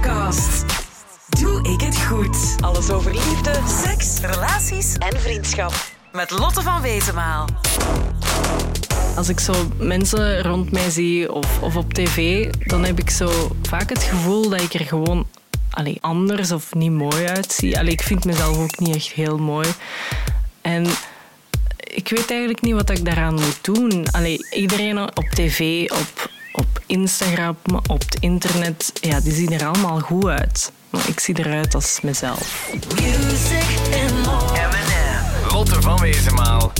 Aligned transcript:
podcast. 0.00 0.64
Doe 1.40 1.72
ik 1.72 1.80
het 1.80 1.98
goed? 1.98 2.56
Alles 2.60 2.90
over 2.90 3.12
liefde, 3.12 3.60
seks, 3.84 4.20
relaties 4.20 4.94
en 4.94 5.20
vriendschap. 5.20 5.74
Met 6.12 6.30
Lotte 6.30 6.62
van 6.62 6.82
Wezenmaal. 6.82 7.48
Als 9.16 9.28
ik 9.28 9.40
zo 9.40 9.52
mensen 9.78 10.42
rond 10.42 10.72
mij 10.72 10.90
zie 10.90 11.32
of, 11.32 11.62
of 11.62 11.76
op 11.76 11.94
tv, 11.94 12.46
dan 12.66 12.84
heb 12.84 12.98
ik 12.98 13.10
zo 13.10 13.56
vaak 13.62 13.88
het 13.88 14.02
gevoel 14.02 14.48
dat 14.48 14.60
ik 14.60 14.74
er 14.74 14.84
gewoon 14.84 15.26
allee, 15.70 15.98
anders 16.00 16.52
of 16.52 16.74
niet 16.74 16.92
mooi 16.92 17.26
uitzie. 17.26 17.78
Allee, 17.78 17.92
ik 17.92 18.02
vind 18.02 18.24
mezelf 18.24 18.58
ook 18.58 18.78
niet 18.78 18.94
echt 18.94 19.12
heel 19.12 19.38
mooi. 19.38 19.68
En 20.60 20.86
ik 21.76 22.08
weet 22.08 22.30
eigenlijk 22.30 22.60
niet 22.60 22.74
wat 22.74 22.90
ik 22.90 23.04
daaraan 23.04 23.34
moet 23.34 23.58
doen. 23.64 24.10
Allee, 24.10 24.46
iedereen 24.50 24.98
op 24.98 25.28
tv, 25.34 25.90
op, 25.90 25.98
op 25.98 26.37
Instagram, 26.88 27.56
op 27.86 28.00
het 28.00 28.16
internet, 28.20 28.92
ja, 29.00 29.20
die 29.20 29.32
zien 29.32 29.52
er 29.52 29.66
allemaal 29.66 30.00
goed 30.00 30.26
uit. 30.26 30.72
Maar 30.90 31.08
ik 31.08 31.20
zie 31.20 31.38
eruit 31.38 31.74
als 31.74 32.00
mezelf. 32.02 32.70
Music 32.94 34.00
and 34.02 34.26
more. 34.26 34.68
M&M. 34.68 35.52
Lotte 35.52 35.82
van 35.82 36.00
Wezenmaal. 36.00 36.72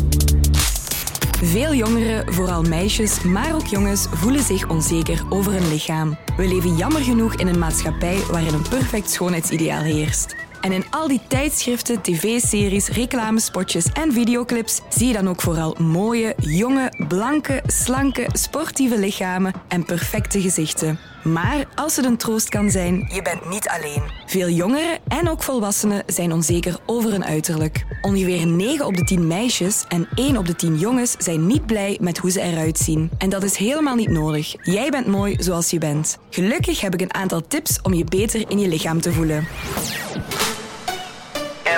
Veel 1.42 1.74
jongeren, 1.74 2.34
vooral 2.34 2.62
meisjes, 2.62 3.22
maar 3.22 3.54
ook 3.54 3.66
jongens, 3.66 4.06
voelen 4.12 4.42
zich 4.42 4.68
onzeker 4.68 5.22
over 5.28 5.52
hun 5.52 5.68
lichaam. 5.68 6.18
We 6.36 6.48
leven 6.48 6.76
jammer 6.76 7.02
genoeg 7.02 7.34
in 7.34 7.46
een 7.46 7.58
maatschappij 7.58 8.22
waarin 8.30 8.54
een 8.54 8.68
perfect 8.68 9.10
schoonheidsideaal 9.10 9.82
heerst. 9.82 10.34
En 10.60 10.72
in 10.72 10.84
al 10.90 11.08
die 11.08 11.20
tijdschriften, 11.28 12.02
tv-series, 12.02 12.88
reclamespotjes 12.88 13.86
en 13.92 14.12
videoclips 14.12 14.80
zie 14.88 15.06
je 15.06 15.12
dan 15.12 15.28
ook 15.28 15.40
vooral 15.40 15.76
mooie, 15.78 16.34
jonge, 16.36 16.92
blanke, 17.08 17.62
slanke, 17.66 18.26
sportieve 18.32 18.98
lichamen 18.98 19.52
en 19.68 19.84
perfecte 19.84 20.40
gezichten. 20.40 20.98
Maar 21.24 21.64
als 21.74 21.96
het 21.96 22.04
een 22.04 22.16
troost 22.16 22.48
kan 22.48 22.70
zijn, 22.70 23.10
je 23.12 23.22
bent 23.22 23.48
niet 23.48 23.68
alleen. 23.68 24.02
Veel 24.26 24.48
jongeren 24.48 24.98
en 25.08 25.28
ook 25.28 25.42
volwassenen 25.42 26.02
zijn 26.06 26.32
onzeker 26.32 26.78
over 26.86 27.10
hun 27.10 27.24
uiterlijk. 27.24 27.84
Ongeveer 28.02 28.46
9 28.46 28.86
op 28.86 28.96
de 28.96 29.04
10 29.04 29.26
meisjes 29.26 29.84
en 29.88 30.08
1 30.14 30.36
op 30.36 30.46
de 30.46 30.56
10 30.56 30.78
jongens 30.78 31.14
zijn 31.18 31.46
niet 31.46 31.66
blij 31.66 31.98
met 32.00 32.18
hoe 32.18 32.30
ze 32.30 32.40
eruit 32.40 32.78
zien. 32.78 33.10
En 33.18 33.30
dat 33.30 33.42
is 33.42 33.56
helemaal 33.56 33.94
niet 33.94 34.10
nodig. 34.10 34.54
Jij 34.62 34.90
bent 34.90 35.06
mooi 35.06 35.36
zoals 35.38 35.70
je 35.70 35.78
bent. 35.78 36.18
Gelukkig 36.30 36.80
heb 36.80 36.94
ik 36.94 37.00
een 37.00 37.14
aantal 37.14 37.40
tips 37.48 37.80
om 37.82 37.94
je 37.94 38.04
beter 38.04 38.50
in 38.50 38.58
je 38.58 38.68
lichaam 38.68 39.00
te 39.00 39.12
voelen. 39.12 39.46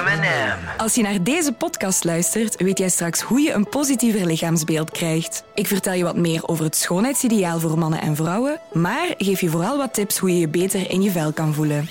M&M. 0.05 0.79
Als 0.79 0.95
je 0.95 1.03
naar 1.03 1.23
deze 1.23 1.53
podcast 1.53 2.05
luistert, 2.05 2.63
weet 2.63 2.79
jij 2.79 2.89
straks 2.89 3.21
hoe 3.21 3.41
je 3.41 3.53
een 3.53 3.69
positiever 3.69 4.27
lichaamsbeeld 4.27 4.91
krijgt. 4.91 5.45
Ik 5.55 5.67
vertel 5.67 5.93
je 5.93 6.05
wat 6.05 6.17
meer 6.17 6.49
over 6.49 6.65
het 6.65 6.77
schoonheidsideaal 6.77 7.61
voor 7.61 7.79
mannen 7.79 8.01
en 8.01 8.17
vrouwen, 8.17 8.61
maar 8.73 9.15
geef 9.19 9.41
je 9.41 9.49
vooral 9.49 9.77
wat 9.77 9.95
tips 9.95 10.19
hoe 10.19 10.31
je 10.31 10.39
je 10.39 10.49
beter 10.49 10.91
in 10.91 11.03
je 11.03 11.11
vel 11.11 11.33
kan 11.33 11.55
voelen. 11.55 11.89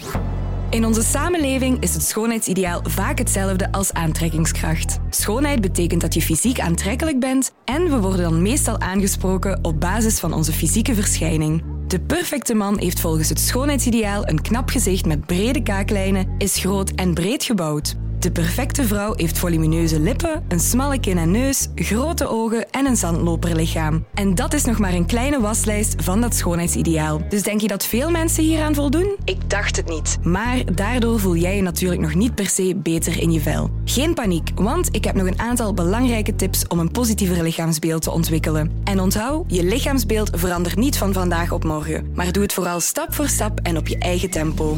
In 0.70 0.86
onze 0.86 1.02
samenleving 1.02 1.82
is 1.82 1.94
het 1.94 2.04
schoonheidsideaal 2.04 2.82
vaak 2.84 3.18
hetzelfde 3.18 3.72
als 3.72 3.94
aantrekkingskracht. 3.94 5.00
Schoonheid 5.10 5.62
betekent 5.62 6.02
dat 6.02 6.14
je 6.14 6.22
fysiek 6.22 6.60
aantrekkelijk 6.60 7.20
bent 7.20 7.52
en 7.66 7.90
we 7.90 8.00
worden 8.00 8.22
dan 8.22 8.42
meestal 8.42 8.80
aangesproken 8.80 9.60
op 9.62 9.80
basis 9.80 10.20
van 10.20 10.34
onze 10.34 10.54
fysieke 10.54 10.96
verschijning. 10.96 11.64
De 11.90 12.00
perfecte 12.00 12.54
man 12.54 12.80
heeft 12.80 13.00
volgens 13.00 13.30
het 13.30 13.40
schoonheidsideaal 13.40 14.28
een 14.28 14.42
knap 14.42 14.70
gezicht 14.70 15.06
met 15.06 15.26
brede 15.26 15.64
kaaklijnen, 15.64 16.36
is 16.38 16.58
groot 16.58 16.90
en 16.90 17.14
breed 17.14 17.44
gebouwd. 17.44 17.96
De 18.20 18.31
perfecte 18.31 18.84
vrouw 18.84 19.14
heeft 19.16 19.38
volumineuze 19.38 20.00
lippen, 20.00 20.44
een 20.48 20.59
smalle 20.59 21.00
kin 21.00 21.17
en 21.17 21.31
neus, 21.31 21.67
grote 21.75 22.28
ogen 22.28 22.70
en 22.72 22.86
een 22.86 22.95
zandloperlichaam. 22.95 24.06
En 24.14 24.36
dat 24.36 24.53
is 24.53 24.66
nog 24.66 24.80
maar 24.80 24.94
een 24.94 25.06
kleine 25.06 25.39
waslijst 25.39 26.03
van 26.03 26.22
dat 26.22 26.36
schoonheidsideaal. 26.36 27.22
Dus 27.30 27.44
denk 27.44 27.62
je 27.62 27.67
dat 27.67 27.86
veel 27.86 28.12
mensen 28.12 28.44
hieraan 28.44 28.75
voldoen? 28.75 29.16
Ik 29.25 29.50
dacht 29.50 29.75
het 29.75 29.90
niet. 29.90 30.17
Maar 30.23 30.75
daardoor 30.75 31.20
voel 31.20 31.36
jij 31.36 31.56
je 31.56 31.62
natuurlijk 31.62 32.02
nog 32.02 32.14
niet 32.14 32.36
per 32.36 32.47
se 32.47 32.75
beter 32.75 33.22
in 33.22 33.31
je 33.31 33.40
vel. 33.40 33.70
Geen 33.86 34.14
paniek, 34.14 34.52
want 34.56 34.95
ik 34.95 35.03
heb 35.03 35.16
nog 35.16 35.28
een 35.28 35.40
aantal 35.40 35.74
belangrijke 35.74 36.36
tips 36.36 36.68
om 36.68 36.80
een 36.80 36.91
positiever 36.91 37.44
lichaamsbeeld 37.44 38.01
te 38.01 38.12
ontwikkelen. 38.12 38.72
En 38.84 39.00
onthoud, 39.00 39.44
je 39.47 39.63
lichaamsbeeld 39.63 40.30
verandert 40.34 40.75
niet 40.75 40.97
van 40.97 41.13
vandaag 41.13 41.51
op 41.51 41.63
morgen. 41.63 42.12
Maar 42.16 42.31
doe 42.31 42.44
het 42.44 42.53
vooral 42.53 42.80
stap 42.80 43.13
voor 43.13 43.28
stap 43.28 43.59
en 43.63 43.78
op 43.78 43.88
je 43.88 43.97
eigen 43.97 44.30
tempo. 44.30 44.78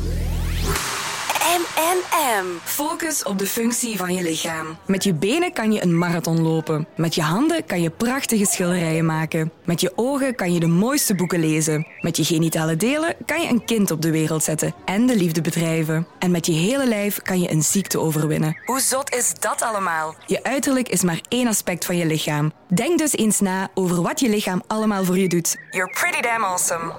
M&M. 1.52 2.46
Focus 2.64 3.24
op 3.24 3.40
de 3.40 3.48
functie 3.48 3.98
van 3.98 4.14
je 4.14 4.24
lichaam. 4.24 4.78
Met 4.86 5.04
je 5.04 5.14
benen 5.14 5.54
kan 5.54 5.72
je 5.72 5.84
een 5.84 5.98
marathon 5.98 6.42
lopen. 6.42 6.88
Met 6.96 7.16
je 7.16 7.22
handen 7.22 7.66
kan 7.66 7.82
je 7.82 7.90
prachtige 7.90 8.46
schilderijen 8.46 9.06
maken. 9.06 9.52
Met 9.66 9.82
je 9.82 9.92
ogen 9.96 10.36
kan 10.36 10.54
je 10.54 10.60
de 10.60 10.68
mooiste 10.68 11.16
boeken 11.16 11.40
lezen. 11.40 11.88
Met 12.00 12.18
je 12.18 12.24
genitale 12.24 12.76
delen 12.76 13.16
kan 13.26 13.42
je 13.42 13.48
een 13.48 13.66
kind 13.66 13.92
op 13.92 14.02
de 14.02 14.12
wereld 14.12 14.44
zetten 14.44 14.74
en 14.86 15.06
de 15.06 15.16
liefde 15.16 15.42
bedrijven. 15.42 16.08
En 16.20 16.32
met 16.32 16.46
je 16.46 16.54
hele 16.54 16.88
lijf 16.88 17.22
kan 17.22 17.42
je 17.42 17.52
een 17.52 17.64
ziekte 17.64 18.00
overwinnen. 18.00 18.58
Hoe 18.66 18.80
zot 18.80 19.14
is 19.16 19.34
dat 19.40 19.62
allemaal? 19.62 20.16
Je 20.26 20.44
uiterlijk 20.44 20.90
is 20.90 21.02
maar 21.02 21.22
één 21.28 21.48
aspect 21.48 21.86
van 21.86 21.98
je 21.98 22.06
lichaam. 22.06 22.52
Denk 22.68 22.98
dus 22.98 23.16
eens 23.16 23.40
na 23.40 23.70
over 23.74 24.02
wat 24.02 24.20
je 24.20 24.30
lichaam 24.30 24.64
allemaal 24.68 25.04
voor 25.04 25.18
je 25.18 25.28
doet. 25.28 25.58
You're 25.72 25.92
pretty 25.92 26.22
damn 26.22 26.44
awesome. 26.44 26.94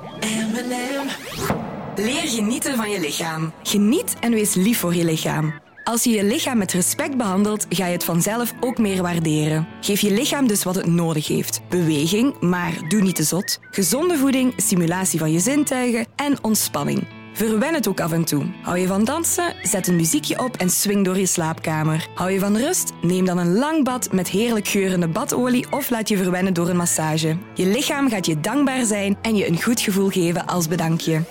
Leer 1.97 2.29
genieten 2.29 2.77
van 2.77 2.91
je 2.91 3.01
lichaam. 3.01 3.53
Geniet 3.63 4.15
en 4.21 4.33
wees 4.33 4.55
lief 4.55 4.79
voor 4.79 4.95
je 4.95 5.05
lichaam. 5.05 5.55
Als 5.85 6.05
je 6.05 6.11
je 6.11 6.25
lichaam 6.25 6.59
met 6.59 6.73
respect 6.73 7.17
behandelt, 7.17 7.67
ga 7.69 7.87
je 7.87 7.93
het 7.93 8.05
vanzelf 8.05 8.53
ook 8.61 8.79
meer 8.79 9.03
waarderen. 9.03 9.69
Geef 9.81 10.01
je 10.01 10.11
lichaam 10.11 10.47
dus 10.47 10.65
wat 10.65 10.75
het 10.75 10.87
nodig 10.87 11.29
heeft. 11.29 11.61
Beweging, 11.69 12.41
maar 12.41 12.73
doe 12.89 13.01
niet 13.01 13.17
te 13.17 13.23
zot. 13.23 13.59
Gezonde 13.71 14.17
voeding, 14.17 14.53
stimulatie 14.57 15.19
van 15.19 15.33
je 15.33 15.39
zintuigen 15.39 16.07
en 16.17 16.45
ontspanning. 16.45 17.07
Verwen 17.33 17.75
het 17.75 17.89
ook 17.89 18.01
af 18.01 18.13
en 18.13 18.25
toe. 18.25 18.45
Hou 18.63 18.79
je 18.79 18.87
van 18.87 19.05
dansen? 19.05 19.55
Zet 19.63 19.87
een 19.87 19.97
muziekje 19.97 20.39
op 20.39 20.57
en 20.57 20.71
swing 20.71 21.05
door 21.05 21.19
je 21.19 21.27
slaapkamer. 21.27 22.09
Hou 22.15 22.31
je 22.31 22.39
van 22.39 22.57
rust? 22.57 22.93
Neem 23.03 23.25
dan 23.25 23.39
een 23.39 23.55
lang 23.55 23.85
bad 23.85 24.13
met 24.13 24.29
heerlijk 24.29 24.69
geurende 24.69 25.09
badolie 25.09 25.67
of 25.71 25.91
laat 25.91 26.09
je 26.09 26.17
verwennen 26.17 26.55
door 26.55 26.69
een 26.69 26.77
massage. 26.77 27.37
Je 27.55 27.67
lichaam 27.67 28.09
gaat 28.09 28.27
je 28.27 28.41
dankbaar 28.41 28.85
zijn 28.85 29.17
en 29.23 29.37
je 29.37 29.49
een 29.49 29.63
goed 29.63 29.81
gevoel 29.81 30.09
geven 30.09 30.47
als 30.47 30.69
bedankje. 30.69 31.23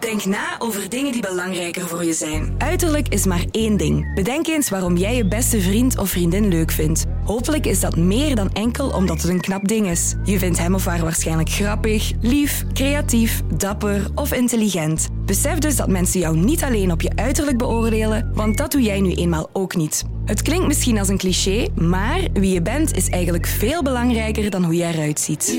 Denk 0.00 0.24
na 0.24 0.56
over 0.58 0.88
dingen 0.88 1.12
die 1.12 1.20
belangrijker 1.20 1.88
voor 1.88 2.04
je 2.04 2.12
zijn. 2.12 2.54
Uiterlijk 2.58 3.08
is 3.08 3.24
maar 3.24 3.44
één 3.50 3.76
ding. 3.76 4.14
Bedenk 4.14 4.46
eens 4.46 4.68
waarom 4.68 4.96
jij 4.96 5.16
je 5.16 5.28
beste 5.28 5.60
vriend 5.60 5.98
of 5.98 6.10
vriendin 6.10 6.48
leuk 6.48 6.70
vindt. 6.70 7.04
Hopelijk 7.24 7.66
is 7.66 7.80
dat 7.80 7.96
meer 7.96 8.34
dan 8.34 8.52
enkel 8.52 8.90
omdat 8.90 9.22
het 9.22 9.30
een 9.30 9.40
knap 9.40 9.68
ding 9.68 9.90
is. 9.90 10.14
Je 10.24 10.38
vindt 10.38 10.58
hem 10.58 10.74
of 10.74 10.84
haar 10.84 11.00
waarschijnlijk 11.00 11.48
grappig, 11.48 12.12
lief, 12.20 12.64
creatief, 12.72 13.42
dapper 13.56 14.06
of 14.14 14.32
intelligent. 14.32 15.08
Besef 15.24 15.58
dus 15.58 15.76
dat 15.76 15.88
mensen 15.88 16.20
jou 16.20 16.36
niet 16.36 16.62
alleen 16.62 16.92
op 16.92 17.00
je 17.00 17.12
uiterlijk 17.14 17.58
beoordelen, 17.58 18.30
want 18.34 18.56
dat 18.56 18.72
doe 18.72 18.82
jij 18.82 19.00
nu 19.00 19.14
eenmaal 19.14 19.50
ook 19.52 19.76
niet. 19.76 20.04
Het 20.24 20.42
klinkt 20.42 20.66
misschien 20.66 20.98
als 20.98 21.08
een 21.08 21.18
cliché, 21.18 21.66
maar 21.74 22.20
wie 22.32 22.52
je 22.52 22.62
bent 22.62 22.96
is 22.96 23.08
eigenlijk 23.08 23.46
veel 23.46 23.82
belangrijker 23.82 24.50
dan 24.50 24.64
hoe 24.64 24.74
je 24.74 24.84
eruit 24.84 25.20
ziet. 25.20 25.58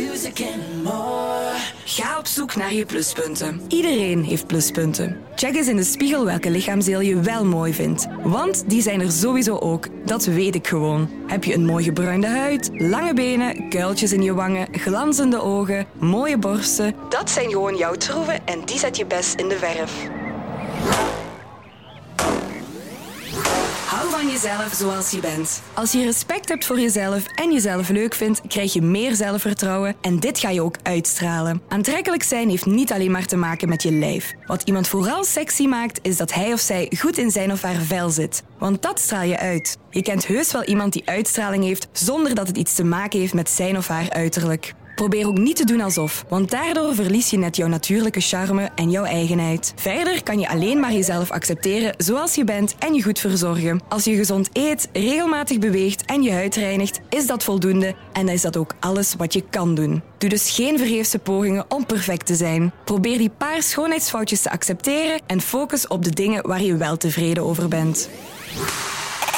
Ga 1.90 2.18
op 2.18 2.28
zoek 2.28 2.56
naar 2.56 2.74
je 2.74 2.86
pluspunten. 2.86 3.62
Iedereen 3.68 4.24
heeft 4.24 4.48
pluspunten. 4.48 5.18
Check 5.36 5.56
eens 5.56 5.68
in 5.68 5.76
de 5.76 5.84
spiegel 5.84 6.26
welke 6.26 6.50
lichaamsdeel 6.50 7.02
je 7.02 7.20
wel 7.20 7.46
mooi 7.46 7.74
vindt. 7.74 8.08
Want 8.24 8.70
die 8.70 8.82
zijn 8.82 9.02
er 9.02 9.12
sowieso 9.12 9.58
ook. 9.58 9.88
Dat 10.06 10.26
weet 10.26 10.56
ik 10.56 10.68
gewoon. 10.68 11.10
Heb 11.28 11.44
je 11.44 11.54
een 11.54 11.66
mooi 11.66 11.84
gebruinde 11.84 12.28
huid, 12.28 12.70
lange 12.74 13.14
benen, 13.14 13.70
kuiltjes 13.70 14.14
in 14.14 14.24
je 14.24 14.34
wangen, 14.34 14.68
glanzende 14.72 15.42
ogen, 15.42 15.86
mooie 16.00 16.38
borsten? 16.38 16.96
Dat 17.10 17.30
zijn 17.30 17.50
gewoon 17.50 17.78
jouw 17.78 17.94
troeven 17.94 18.48
en 18.48 18.66
die 18.66 18.80
zet 18.80 18.98
je 18.98 19.06
best 19.06 19.40
in 19.40 19.50
de 19.50 19.58
verf. 19.58 20.10
Van 24.20 24.30
jezelf 24.30 24.74
zoals 24.74 25.12
je 25.12 25.20
bent. 25.20 25.62
Als 25.74 25.92
je 25.92 26.06
respect 26.06 26.50
hebt 26.50 26.66
voor 26.66 26.80
jezelf 26.80 27.26
en 27.36 27.52
jezelf 27.52 27.90
leuk 27.90 28.14
vindt, 28.14 28.42
krijg 28.48 28.74
je 28.74 28.82
meer 28.82 29.16
zelfvertrouwen 29.16 29.96
en 30.02 30.20
dit 30.20 30.40
ga 30.40 30.50
je 30.50 30.62
ook 30.62 30.76
uitstralen. 30.84 31.62
Aantrekkelijk 31.68 32.24
zijn 32.24 32.50
heeft 32.50 32.66
niet 32.66 32.92
alleen 32.92 33.12
maar 33.12 33.26
te 33.26 33.36
maken 33.36 33.70
met 33.70 33.84
je 33.84 33.92
lijf. 33.92 34.34
Wat 34.46 34.64
iemand 34.64 34.88
vooral 34.88 35.24
sexy 35.24 35.68
maakt, 35.68 36.00
is 36.02 36.18
dat 36.18 36.34
hij 36.34 36.54
of 36.54 36.60
zij 36.60 36.92
goed 36.98 37.18
in 37.18 37.32
zijn 37.32 37.52
of 37.52 37.62
haar 37.62 37.82
vel 37.82 38.10
zit. 38.10 38.44
Want 38.58 38.82
dat 38.82 39.00
straal 39.00 39.24
je 39.24 39.38
uit. 39.38 39.78
Je 39.90 40.02
kent 40.02 40.28
heus 40.28 40.52
wel 40.52 40.64
iemand 40.64 40.94
die 40.94 41.02
uitstraling 41.06 41.64
heeft 41.64 41.88
zonder 41.92 42.36
dat 42.36 42.48
het 42.48 42.58
iets 42.58 42.76
te 42.76 42.84
maken 42.84 43.20
heeft 43.20 43.34
met 43.34 43.50
zijn 43.50 43.78
of 43.78 43.88
haar 43.88 44.10
uiterlijk. 44.10 44.74
Probeer 45.00 45.28
ook 45.28 45.38
niet 45.38 45.56
te 45.56 45.66
doen 45.66 45.82
alsof, 45.82 46.26
want 46.30 46.52
daardoor 46.52 46.96
verlies 46.96 47.30
je 47.30 47.38
net 47.38 47.56
jouw 47.56 47.68
natuurlijke 47.68 48.20
charme 48.20 48.70
en 48.76 48.92
jouw 48.92 49.04
eigenheid. 49.04 49.74
Verder 49.76 50.24
kan 50.24 50.40
je 50.40 50.50
alleen 50.50 50.80
maar 50.80 50.92
jezelf 50.92 51.32
accepteren 51.32 51.94
zoals 51.98 52.36
je 52.36 52.44
bent 52.44 52.76
en 52.80 52.94
je 52.94 53.04
goed 53.04 53.20
verzorgen. 53.20 53.82
Als 53.90 54.04
je 54.04 54.16
gezond 54.16 54.50
eet, 54.54 54.90
regelmatig 54.94 55.60
beweegt 55.60 56.06
en 56.06 56.22
je 56.22 56.32
huid 56.32 56.56
reinigt, 56.56 57.00
is 57.10 57.28
dat 57.28 57.44
voldoende 57.44 57.96
en 58.14 58.28
is 58.30 58.42
dat 58.42 58.58
ook 58.58 58.74
alles 58.80 59.16
wat 59.18 59.34
je 59.34 59.44
kan 59.50 59.76
doen. 59.76 60.02
Doe 60.18 60.30
dus 60.30 60.52
geen 60.52 60.78
vergeefse 60.78 61.20
pogingen 61.20 61.66
om 61.70 61.86
perfect 61.86 62.26
te 62.26 62.36
zijn. 62.36 62.72
Probeer 62.84 63.18
die 63.18 63.32
paar 63.38 63.64
schoonheidsfoutjes 63.64 64.42
te 64.42 64.52
accepteren 64.52 65.22
en 65.28 65.42
focus 65.42 65.88
op 65.88 66.04
de 66.04 66.14
dingen 66.14 66.48
waar 66.48 66.62
je 66.62 66.78
wel 66.78 66.98
tevreden 66.98 67.44
over 67.44 67.68
bent. 67.68 68.10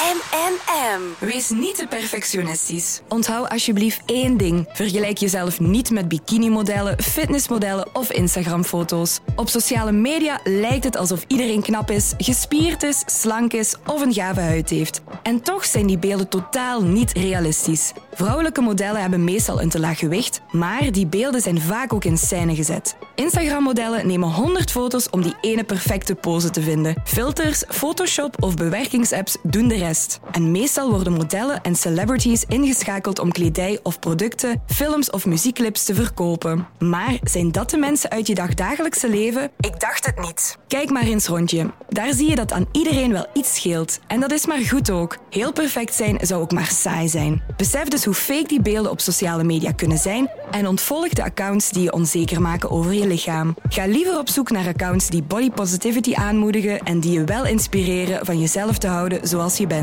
M&M. 0.02 1.26
Wees 1.26 1.50
niet 1.50 1.74
te 1.76 1.86
perfectionistisch. 1.86 3.00
Onthoud 3.08 3.48
alsjeblieft 3.48 4.02
één 4.06 4.36
ding. 4.36 4.68
Vergelijk 4.72 5.18
jezelf 5.18 5.60
niet 5.60 5.90
met 5.90 6.08
bikinimodellen, 6.08 7.02
fitnessmodellen 7.02 7.88
of 7.92 8.12
Instagram-foto's. 8.12 9.20
Op 9.36 9.48
sociale 9.48 9.92
media 9.92 10.40
lijkt 10.44 10.84
het 10.84 10.96
alsof 10.96 11.24
iedereen 11.26 11.62
knap 11.62 11.90
is, 11.90 12.14
gespierd 12.18 12.82
is, 12.82 13.02
slank 13.06 13.52
is 13.52 13.76
of 13.86 14.00
een 14.00 14.12
gave 14.12 14.40
huid 14.40 14.70
heeft. 14.70 15.02
En 15.22 15.42
toch 15.42 15.64
zijn 15.64 15.86
die 15.86 15.98
beelden 15.98 16.28
totaal 16.28 16.82
niet 16.82 17.12
realistisch. 17.12 17.92
Vrouwelijke 18.14 18.60
modellen 18.60 19.00
hebben 19.00 19.24
meestal 19.24 19.62
een 19.62 19.68
te 19.68 19.80
laag 19.80 19.98
gewicht, 19.98 20.40
maar 20.50 20.92
die 20.92 21.06
beelden 21.06 21.40
zijn 21.40 21.60
vaak 21.60 21.92
ook 21.92 22.04
in 22.04 22.18
scène 22.18 22.54
gezet. 22.54 22.96
Instagram-modellen 23.14 24.06
nemen 24.06 24.32
100 24.32 24.70
foto's 24.70 25.10
om 25.10 25.22
die 25.22 25.34
ene 25.40 25.64
perfecte 25.64 26.14
pose 26.14 26.50
te 26.50 26.62
vinden. 26.62 26.94
Filters, 27.04 27.64
Photoshop 27.68 28.42
of 28.42 28.54
bewerkingsapps 28.54 29.36
doen 29.42 29.68
de 29.68 29.76
rest. 29.76 29.91
En 30.30 30.50
meestal 30.50 30.90
worden 30.90 31.12
modellen 31.12 31.62
en 31.62 31.76
celebrities 31.76 32.44
ingeschakeld 32.48 33.18
om 33.18 33.32
kledij 33.32 33.80
of 33.82 33.98
producten, 33.98 34.62
films 34.66 35.10
of 35.10 35.26
muziekclips 35.26 35.84
te 35.84 35.94
verkopen. 35.94 36.66
Maar 36.78 37.18
zijn 37.22 37.52
dat 37.52 37.70
de 37.70 37.76
mensen 37.76 38.10
uit 38.10 38.26
je 38.26 38.34
dagdagelijkse 38.34 39.08
leven? 39.08 39.50
Ik 39.60 39.80
dacht 39.80 40.06
het 40.06 40.20
niet. 40.20 40.58
Kijk 40.68 40.90
maar 40.90 41.02
eens 41.02 41.26
rondje. 41.26 41.70
Daar 41.88 42.14
zie 42.14 42.28
je 42.28 42.34
dat 42.34 42.52
aan 42.52 42.66
iedereen 42.72 43.12
wel 43.12 43.26
iets 43.32 43.54
scheelt. 43.54 43.98
En 44.06 44.20
dat 44.20 44.32
is 44.32 44.46
maar 44.46 44.60
goed 44.60 44.90
ook. 44.90 45.18
Heel 45.30 45.52
perfect 45.52 45.94
zijn 45.94 46.18
zou 46.20 46.42
ook 46.42 46.52
maar 46.52 46.70
saai 46.70 47.08
zijn. 47.08 47.42
Besef 47.56 47.88
dus 47.88 48.04
hoe 48.04 48.14
fake 48.14 48.48
die 48.48 48.62
beelden 48.62 48.90
op 48.90 49.00
sociale 49.00 49.44
media 49.44 49.72
kunnen 49.72 49.98
zijn 49.98 50.30
en 50.50 50.66
ontvolg 50.66 51.08
de 51.08 51.24
accounts 51.24 51.70
die 51.70 51.82
je 51.82 51.92
onzeker 51.92 52.40
maken 52.40 52.70
over 52.70 52.92
je 52.92 53.06
lichaam. 53.06 53.54
Ga 53.68 53.86
liever 53.86 54.18
op 54.18 54.28
zoek 54.28 54.50
naar 54.50 54.66
accounts 54.66 55.08
die 55.08 55.22
body 55.22 55.50
positivity 55.50 56.14
aanmoedigen 56.14 56.78
en 56.78 57.00
die 57.00 57.12
je 57.12 57.24
wel 57.24 57.46
inspireren 57.46 58.26
van 58.26 58.40
jezelf 58.40 58.78
te 58.78 58.86
houden 58.86 59.28
zoals 59.28 59.56
je 59.56 59.66
bent. 59.66 59.81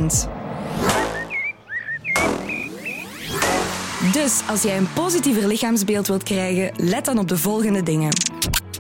Dus 4.12 4.42
als 4.50 4.62
jij 4.62 4.78
een 4.78 4.94
positiever 4.94 5.48
lichaamsbeeld 5.48 6.07
wilt 6.07 6.24
krijgen, 6.24 6.72
let 6.75 7.06
dan 7.06 7.18
op 7.18 7.28
de 7.28 7.38
volgende 7.38 7.84
dingen. 7.84 8.12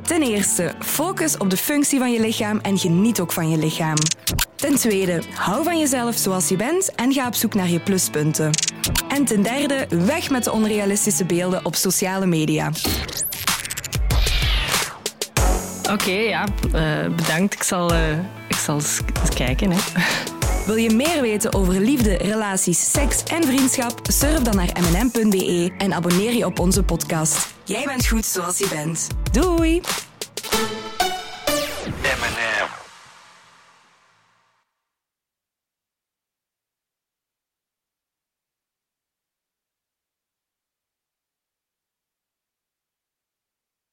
Ten 0.01 0.21
eerste, 0.21 0.73
focus 0.79 1.37
op 1.37 1.49
de 1.49 1.57
functie 1.57 1.99
van 1.99 2.11
je 2.11 2.19
lichaam 2.19 2.59
en 2.61 2.77
geniet 2.77 3.19
ook 3.19 3.31
van 3.31 3.49
je 3.49 3.57
lichaam. 3.57 3.95
Ten 4.55 4.75
tweede, 4.75 5.21
hou 5.33 5.63
van 5.63 5.79
jezelf 5.79 6.15
zoals 6.15 6.47
je 6.47 6.55
bent 6.55 6.95
en 6.95 7.13
ga 7.13 7.27
op 7.27 7.35
zoek 7.35 7.53
naar 7.53 7.69
je 7.69 7.79
pluspunten. 7.79 8.51
En 9.07 9.25
ten 9.25 9.43
derde, 9.43 9.87
weg 10.05 10.29
met 10.29 10.43
de 10.43 10.51
onrealistische 10.51 11.25
beelden 11.25 11.65
op 11.65 11.75
sociale 11.75 12.25
media. 12.25 12.71
Oké, 15.91 16.11
ja, 16.11 16.45
eh, 16.73 17.15
bedankt. 17.15 17.53
Ik 17.53 17.63
zal, 17.63 17.93
eh, 17.93 18.11
ik 18.47 18.55
zal 18.55 18.75
eens, 18.75 18.99
kijken. 19.35 19.71
Hè. 19.71 19.79
Wil 20.69 20.77
je 20.77 20.95
meer 20.95 21.21
weten 21.21 21.53
over 21.53 21.79
liefde, 21.79 22.17
relaties, 22.17 22.91
seks 22.91 23.23
en 23.23 23.43
vriendschap? 23.43 23.99
Surf 24.03 24.41
dan 24.41 24.55
naar 24.55 24.77
mnm.be 24.81 25.71
en 25.77 25.93
abonneer 25.93 26.33
je 26.33 26.45
op 26.45 26.59
onze 26.59 26.83
podcast. 26.83 27.53
Jij 27.63 27.83
bent 27.85 28.07
goed 28.07 28.25
zoals 28.25 28.57
je 28.57 28.67
bent. 28.69 29.07
Doei! 29.31 29.81